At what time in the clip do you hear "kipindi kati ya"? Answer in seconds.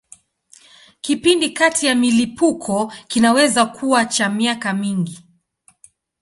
1.01-1.95